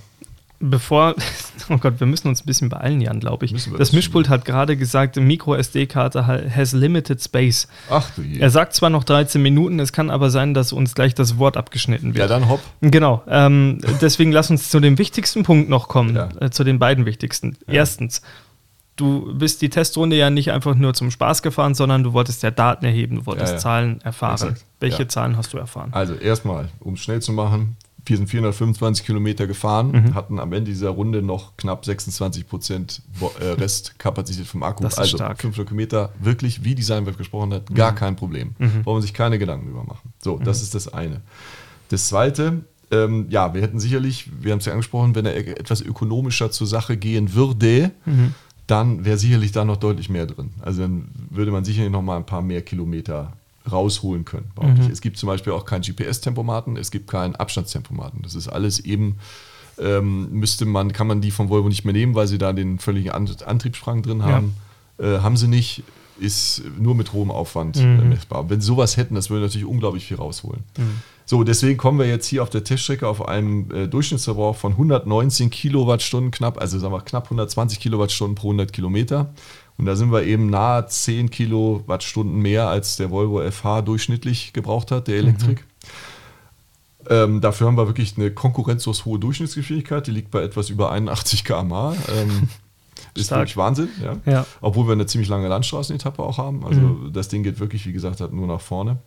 [0.60, 1.14] Bevor,
[1.70, 3.54] oh Gott, wir müssen uns ein bisschen beeilen, Jan, glaube ich.
[3.78, 7.68] Das Mischpult hat gerade gesagt, Micro SD-Karte has limited space.
[7.92, 8.40] Ach du je.
[8.40, 11.58] Er sagt zwar noch 13 Minuten, es kann aber sein, dass uns gleich das Wort
[11.58, 12.18] abgeschnitten wird.
[12.18, 12.62] Ja, dann hopp.
[12.82, 13.22] Genau.
[13.28, 16.30] Ähm, deswegen lass uns zu dem wichtigsten Punkt noch kommen, Ja.
[16.40, 17.56] äh, zu den beiden wichtigsten.
[17.68, 18.24] Erstens,
[18.96, 22.50] du bist die Testrunde ja nicht einfach nur zum Spaß gefahren, sondern du wolltest ja
[22.50, 23.60] Daten erheben, du wolltest Ja, ja.
[23.62, 24.34] Zahlen erfahren.
[24.34, 24.66] Exakt.
[24.80, 25.08] Welche Ja.
[25.10, 25.90] Zahlen hast du erfahren?
[25.94, 27.76] Also erstmal, um es schnell zu machen,
[28.10, 30.16] wir sind 425 Kilometer gefahren, Mhm.
[30.16, 33.02] hatten am Ende dieser Runde noch knapp 26 Prozent
[33.40, 34.84] äh, Restkapazität vom Akku.
[34.84, 35.42] Das ist also stark.
[35.42, 38.52] 500 Kilometer, wirklich, wie Designwelt gesprochen hat, gar kein Problem.
[38.84, 40.14] Brauchen wir sich keine Gedanken drüber machen.
[40.20, 41.22] So, das ist das eine.
[41.90, 45.52] Das zweite, ähm, ja, wir hätten sicherlich, wir haben es ja angesprochen, wenn er e-
[45.52, 47.92] etwas ökonomischer zur Sache gehen würde,
[48.68, 50.50] dann wäre sicherlich da noch deutlich mehr drin.
[50.62, 53.32] Also dann würde man sicherlich noch mal ein paar mehr Kilometer
[53.72, 54.52] rausholen können.
[54.62, 54.90] Mhm.
[54.92, 58.22] Es gibt zum Beispiel auch keinen GPS-Tempomaten, es gibt keinen Abstandstempomaten.
[58.22, 59.18] Das ist alles eben,
[59.80, 62.80] ähm, müsste man, kann man die von Volvo nicht mehr nehmen, weil sie da den
[62.80, 64.56] völligen Antriebssprang drin haben.
[65.00, 65.18] Ja.
[65.18, 65.84] Äh, haben sie nicht,
[66.20, 68.00] ist nur mit hohem Aufwand mhm.
[68.00, 68.50] äh, messbar.
[68.50, 70.64] Wenn sie sowas hätten, das würde natürlich unglaublich viel rausholen.
[70.78, 71.02] Mhm.
[71.30, 75.50] So, deswegen kommen wir jetzt hier auf der Teststrecke auf einem äh, Durchschnittsverbrauch von 119
[75.50, 79.30] Kilowattstunden knapp, also sagen wir knapp 120 Kilowattstunden pro 100 Kilometer.
[79.78, 84.92] Und da sind wir eben nahe 10 Kilowattstunden mehr, als der Volvo FH durchschnittlich gebraucht
[84.92, 85.62] hat, der Elektrik.
[85.62, 87.10] Mhm.
[87.10, 91.44] Ähm, dafür haben wir wirklich eine konkurrenzlos hohe Durchschnittsgeschwindigkeit, die liegt bei etwas über 81
[91.44, 91.96] km/h.
[92.10, 92.50] Ähm,
[93.14, 93.42] ist Stark.
[93.42, 94.18] wirklich Wahnsinn, ja?
[94.26, 94.46] ja.
[94.62, 96.66] Obwohl wir eine ziemlich lange Landstraßenetappe auch haben.
[96.66, 97.14] Also mhm.
[97.14, 98.98] das Ding geht wirklich, wie gesagt, nur nach vorne.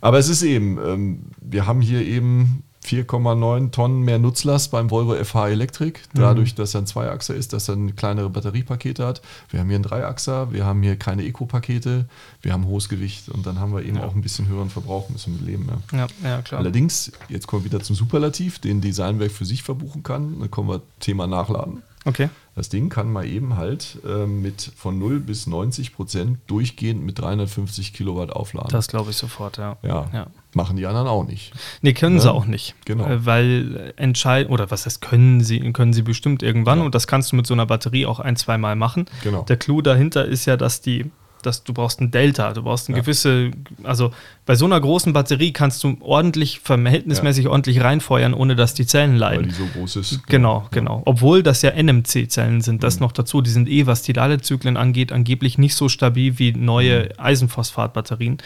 [0.00, 5.14] Aber es ist eben, ähm, wir haben hier eben 4,9 Tonnen mehr Nutzlast beim Volvo
[5.14, 6.56] FH Electric, dadurch, mhm.
[6.56, 9.22] dass er ein Zweiachser ist, dass er kleinere Batteriepakete hat.
[9.50, 12.06] Wir haben hier einen Dreiachser, wir haben hier keine Eco-Pakete,
[12.42, 14.04] wir haben hohes Gewicht und dann haben wir eben ja.
[14.04, 15.68] auch ein bisschen höheren Verbrauch, müssen wir leben.
[15.92, 15.98] Ja.
[15.98, 16.60] Ja, ja, klar.
[16.60, 20.40] Allerdings, jetzt kommen wir wieder zum Superlativ, den Designwerk für sich verbuchen kann.
[20.40, 21.82] Dann kommen wir Thema Nachladen.
[22.04, 22.30] Okay.
[22.54, 27.18] Das Ding kann man eben halt äh, mit von 0 bis 90 Prozent durchgehend mit
[27.18, 28.70] 350 Kilowatt aufladen.
[28.70, 29.76] Das glaube ich sofort, ja.
[29.82, 30.10] ja.
[30.12, 30.26] ja.
[30.54, 31.52] Machen die anderen auch nicht.
[31.80, 32.22] Nee, können ja.
[32.22, 32.74] sie auch nicht.
[32.84, 33.06] Genau.
[33.06, 36.84] Äh, weil entscheiden, oder was heißt, können sie, können sie bestimmt irgendwann ja.
[36.84, 39.06] und das kannst du mit so einer Batterie auch ein, zwei Mal machen.
[39.22, 39.42] Genau.
[39.42, 41.10] Der Clou dahinter ist ja, dass die
[41.42, 43.02] dass du brauchst ein Delta, du brauchst eine ja.
[43.02, 43.50] gewisse,
[43.82, 44.12] also
[44.44, 47.50] bei so einer großen Batterie kannst du ordentlich, verhältnismäßig ja.
[47.50, 49.42] ordentlich reinfeuern, ohne dass die Zellen leiden.
[49.42, 50.26] Weil die so groß ist.
[50.26, 50.96] Genau, genau.
[50.98, 51.02] Ja.
[51.06, 53.02] Obwohl das ja NMC-Zellen sind, das mhm.
[53.02, 57.04] noch dazu, die sind eh, was die Ladezyklen angeht, angeblich nicht so stabil wie neue
[57.04, 57.08] mhm.
[57.18, 58.38] Eisenphosphat-Batterien.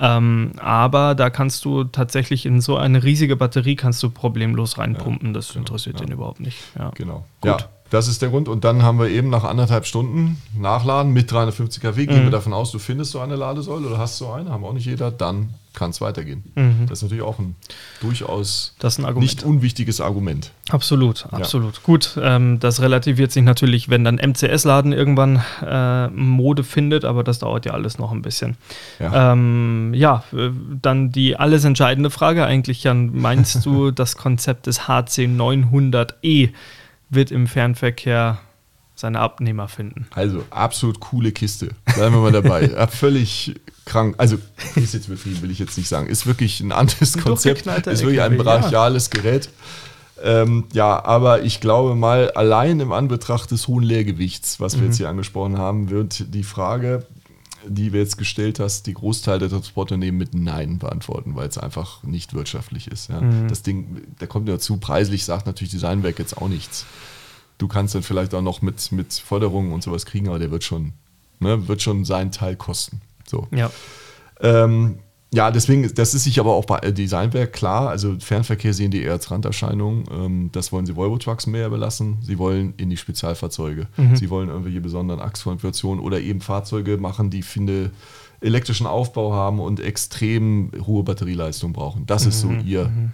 [0.00, 5.34] Ähm, aber da kannst du tatsächlich in so eine riesige Batterie kannst du problemlos reinpumpen,
[5.34, 5.60] das genau.
[5.60, 6.58] interessiert den überhaupt nicht.
[6.94, 7.26] Genau.
[7.40, 7.68] Gut.
[7.92, 8.48] Das ist der Grund.
[8.48, 12.06] Und dann haben wir eben nach anderthalb Stunden Nachladen mit 350 kW.
[12.06, 12.24] Gehen mhm.
[12.24, 14.86] wir davon aus, du findest so eine Ladesäule oder hast so eine, haben auch nicht
[14.86, 16.42] jeder, dann kann es weitergehen.
[16.54, 16.86] Mhm.
[16.88, 17.54] Das ist natürlich auch ein
[18.00, 20.52] durchaus ein nicht unwichtiges Argument.
[20.70, 21.74] Absolut, absolut.
[21.74, 21.80] Ja.
[21.82, 27.40] Gut, ähm, das relativiert sich natürlich, wenn dann MCS-Laden irgendwann äh, Mode findet, aber das
[27.40, 28.56] dauert ja alles noch ein bisschen.
[29.00, 30.48] Ja, ähm, ja äh,
[30.80, 33.10] dann die alles entscheidende Frage eigentlich, Jan.
[33.14, 36.52] Meinst du, das Konzept des HC 900e
[37.12, 38.38] wird im Fernverkehr
[38.94, 40.06] seine Abnehmer finden.
[40.10, 41.70] Also absolut coole Kiste.
[41.94, 42.68] Bleiben wir mal dabei.
[42.88, 44.14] Völlig krank.
[44.18, 44.38] Also
[44.76, 46.08] ist jetzt übertrieben, will ich jetzt nicht sagen.
[46.08, 47.66] Ist wirklich ein anderes Konzept.
[47.66, 49.20] Ist wirklich ein brachiales ja.
[49.20, 49.48] Gerät.
[50.22, 54.88] Ähm, ja, aber ich glaube mal, allein im Anbetracht des hohen Leergewichts, was wir mhm.
[54.88, 57.04] jetzt hier angesprochen haben, wird die Frage,
[57.66, 62.02] die wir jetzt gestellt hast, die Großteil der Transportunternehmen mit Nein beantworten, weil es einfach
[62.02, 63.08] nicht wirtschaftlich ist.
[63.08, 63.20] Ja.
[63.20, 63.48] Mhm.
[63.48, 66.86] Das Ding, da kommt dazu, preislich sagt natürlich Designwerk jetzt auch nichts.
[67.58, 70.64] Du kannst dann vielleicht auch noch mit, mit Förderungen und sowas kriegen, aber der wird
[70.64, 70.92] schon,
[71.40, 73.00] ne, wird schon seinen Teil kosten.
[73.26, 73.46] So.
[73.52, 73.70] Ja.
[74.40, 74.98] Ähm,
[75.34, 77.88] ja, deswegen, das ist sich aber auch bei Designwerk klar.
[77.88, 80.04] Also Fernverkehr sehen die eher als Randerscheinung.
[80.12, 82.18] Ähm, das wollen sie Volvo Trucks mehr überlassen.
[82.20, 83.86] Sie wollen in die Spezialfahrzeuge.
[83.96, 84.16] Mhm.
[84.16, 87.92] Sie wollen irgendwelche besonderen Achskonfigurationen oder eben Fahrzeuge machen, die finde
[88.42, 92.04] elektrischen Aufbau haben und extrem hohe Batterieleistung brauchen.
[92.04, 92.28] Das mhm.
[92.28, 92.66] ist so mhm.
[92.66, 93.12] ihr, mhm.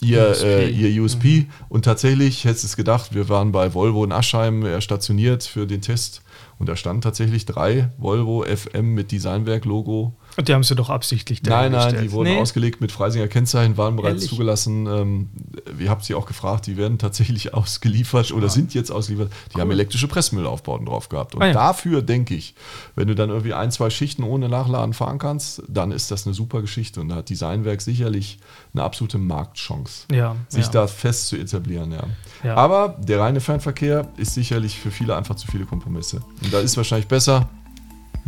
[0.00, 0.46] ihr, USP.
[0.46, 1.28] Äh, ihr USP.
[1.40, 1.46] Mhm.
[1.68, 5.82] Und tatsächlich, hättest du es gedacht, wir waren bei Volvo in Aschheim stationiert für den
[5.82, 6.22] Test
[6.58, 11.42] und da standen tatsächlich drei Volvo FM mit Designwerk-Logo und die haben sie doch absichtlich
[11.42, 12.38] Nein, nein, die wurden nee.
[12.38, 14.30] ausgelegt mit Freisinger Kennzeichen, waren bereits Ehrlich?
[14.30, 14.86] zugelassen.
[14.86, 15.30] Ähm,
[15.76, 19.32] wir haben sie auch gefragt, die werden tatsächlich ausgeliefert oder sind jetzt ausgeliefert.
[19.32, 19.62] Die cool.
[19.62, 21.34] haben elektrische Pressmüllaufbauten drauf gehabt.
[21.34, 21.52] Und ah, ja.
[21.52, 22.54] dafür denke ich,
[22.94, 26.34] wenn du dann irgendwie ein, zwei Schichten ohne Nachladen fahren kannst, dann ist das eine
[26.34, 27.00] super Geschichte.
[27.00, 28.38] Und da hat Designwerk sicherlich
[28.72, 31.96] eine absolute Marktchance, ja, sich da fest zu etablieren.
[32.44, 36.22] Aber der reine Fernverkehr ist sicherlich für viele einfach zu viele Kompromisse.
[36.44, 37.48] Und da ist wahrscheinlich besser,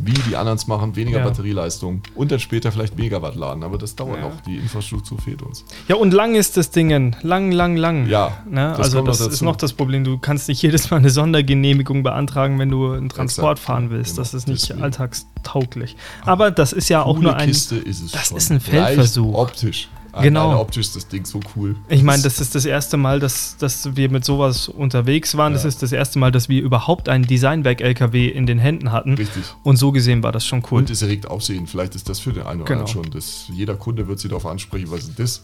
[0.05, 1.25] wie die anderen es machen, weniger ja.
[1.25, 3.63] Batterieleistung und dann später vielleicht Megawatt laden.
[3.63, 4.29] Aber das dauert ja.
[4.29, 4.41] noch.
[4.43, 5.65] Die Infrastruktur fehlt uns.
[5.89, 6.91] Ja, und lang ist das Ding.
[7.23, 8.09] Lang, lang, lang.
[8.09, 8.39] Ja.
[8.49, 8.75] Ne?
[8.77, 10.05] Das also, das ist noch das Problem.
[10.05, 13.67] Du kannst nicht jedes Mal eine Sondergenehmigung beantragen, wenn du einen Transport Exakt.
[13.67, 14.13] fahren willst.
[14.13, 14.23] Genau.
[14.23, 14.83] Das ist nicht Deswegen.
[14.83, 15.97] alltagstauglich.
[16.25, 17.49] Aber das ist ja auch nur ein.
[17.49, 18.37] Kiste ist es das schon.
[18.37, 19.35] ist ein Feldversuch.
[19.35, 19.89] optisch.
[20.21, 20.61] Genau.
[20.61, 21.77] optisch ist das Ding so cool.
[21.89, 25.53] Ich meine, das ist das erste Mal, dass, dass wir mit sowas unterwegs waren.
[25.53, 25.57] Ja.
[25.57, 29.15] Das ist das erste Mal, dass wir überhaupt einen Designwerk-LKW in den Händen hatten.
[29.15, 29.45] Richtig.
[29.63, 30.79] Und so gesehen war das schon cool.
[30.79, 31.67] Und es erregt Aufsehen.
[31.67, 32.81] Vielleicht ist das für den einen oder genau.
[32.87, 33.13] anderen schon.
[33.13, 35.43] Das, jeder Kunde wird sich darauf ansprechen, was ist das?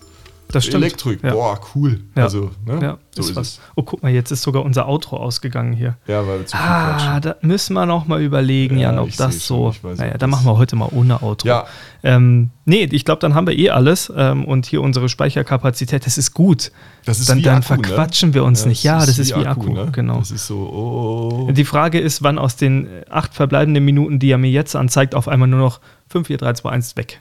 [0.52, 0.84] Das stimmt.
[0.84, 1.32] Elektrik, Ja.
[1.32, 2.00] boah, cool.
[2.16, 2.24] Ja.
[2.24, 2.78] Also, ne?
[2.80, 3.48] Ja, so ist ist was.
[3.48, 3.60] es.
[3.74, 5.96] Oh, guck mal, jetzt ist sogar unser Outro ausgegangen hier.
[6.06, 9.14] Ja, weil wir zu viel Ah, da müssen wir noch mal überlegen, Ja, Jan, ob
[9.16, 9.74] das schon, so.
[9.82, 11.48] weiß, naja, dann das- machen wir heute mal ohne Outro.
[11.48, 11.66] Ja.
[12.04, 16.18] Ähm, nee, ich glaube, dann haben wir eh alles ähm, und hier unsere Speicherkapazität, das
[16.18, 16.70] ist gut.
[17.04, 17.82] Das ist dann wie dann Akku, ne?
[17.88, 18.84] verquatschen wir uns nicht.
[18.84, 19.88] Ja, das ist wie Akku, ne?
[19.90, 20.18] genau.
[20.18, 21.52] Das ist so, oh, oh.
[21.52, 25.16] Die Frage ist, wann aus den äh, acht verbleibenden Minuten, die er mir jetzt anzeigt,
[25.16, 27.18] auf einmal nur noch 5, 4, 3, 2, 1 weg.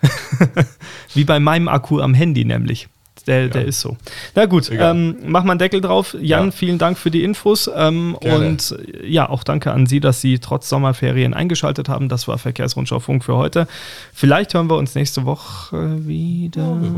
[1.15, 2.87] Wie bei meinem Akku am Handy nämlich.
[3.27, 3.97] Der, der ist so.
[4.35, 6.15] Na gut, ähm, mach mal einen Deckel drauf.
[6.19, 6.51] Jan, Ja.
[6.51, 7.69] vielen Dank für die Infos.
[7.75, 12.09] Ähm, und ja, auch danke an Sie, dass Sie trotz Sommerferien eingeschaltet haben.
[12.09, 13.67] Das war Verkehrsrundschau Funk für heute.
[14.13, 16.61] Vielleicht hören wir uns nächste Woche wieder.
[16.81, 16.95] Ja,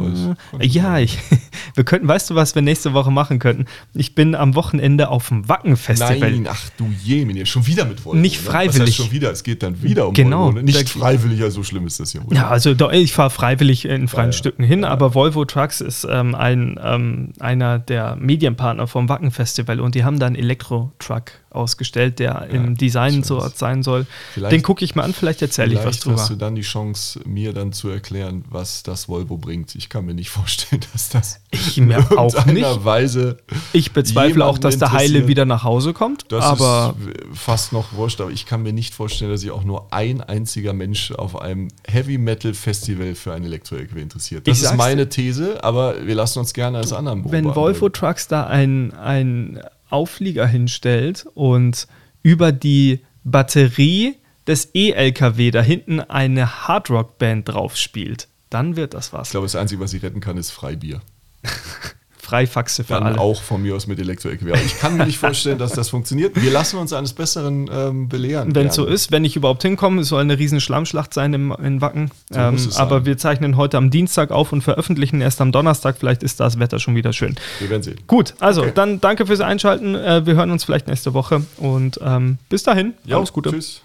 [0.60, 0.70] weiß.
[0.74, 1.18] Ja, ich,
[1.76, 3.66] wir könnten, weißt du, was wir nächste Woche machen könnten?
[3.94, 6.20] Ich bin am Wochenende auf dem Wacken-Festival.
[6.32, 8.18] Nein, ach du Jemine, schon wieder mit Volvo.
[8.20, 8.50] Nicht Ne?
[8.52, 8.80] freiwillig.
[8.82, 9.32] Was heißt schon wieder?
[9.32, 10.46] Es geht dann wieder um Genau.
[10.48, 10.58] Volvo.
[10.58, 10.64] Ne?
[10.64, 12.36] Nicht freiwillig, ja, so schlimm ist das ja wohl.
[12.36, 14.38] Ja, also ich fahre freiwillig in freien Ja, ja.
[14.38, 19.80] Stücken hin, aber Volvo Trucks ist ähm, ein, ähm, einer der Medienpartner vom Wacken Festival
[19.80, 24.06] und die haben da einen Elektro-Truck ausgestellt, der im Design so sein soll.
[24.34, 26.18] Vielleicht- Den gucke ich mal an, vielleicht erzähle ich was drüber.
[26.22, 29.76] hast du dann die Chance, mir dann zu erklären, was das Volvo bringt.
[29.76, 32.86] Ich kann mir nicht vorstellen, dass das Ich mir in auch irgendeiner nicht.
[32.86, 33.38] Weise.
[33.74, 37.94] Ich bezweifle auch, dass der Heile wieder nach Hause kommt, Das aber ist fast noch
[37.94, 41.40] wurscht, aber ich kann mir nicht vorstellen, dass sich auch nur ein einziger Mensch auf
[41.42, 44.48] einem Heavy Metal Festival für ein Elektro-LKW interessiert.
[44.48, 47.56] Das ist meine These, aber wir lassen uns gerne als anderen wenn beobachten.
[47.62, 51.88] Volvo Trucks da einen ein Auflieger hinstellt und
[52.24, 54.16] über die Batterie
[54.48, 59.28] des E-LKW da hinten eine Hardrock-Band drauf spielt, dann wird das was.
[59.28, 61.02] Ich glaube, das Einzige, was sie retten kann, ist Freibier.
[62.28, 63.20] Freifaxe für Dann alle.
[63.20, 64.52] auch von mir aus mit Elektro-LKW.
[64.52, 66.36] Aber Ich kann mir nicht vorstellen, dass das funktioniert.
[66.42, 68.54] Wir lassen uns eines Besseren ähm, belehren.
[68.54, 71.56] Wenn es so ist, wenn ich überhaupt hinkomme, es soll eine riesen Schlammschlacht sein im,
[71.64, 72.12] in Wacken.
[72.30, 73.06] So ähm, aber sein.
[73.06, 75.96] wir zeichnen heute am Dienstag auf und veröffentlichen erst am Donnerstag.
[76.00, 77.36] Vielleicht ist das Wetter schon wieder schön.
[77.60, 78.00] Wir werden sehen.
[78.08, 78.72] Gut, also Okay.
[78.76, 79.96] dann danke fürs Einschalten.
[79.96, 82.94] Äh, wir hören uns vielleicht nächste Woche und ähm, bis dahin.
[83.06, 83.52] Ja, alles Gute.
[83.52, 83.82] Tschüss.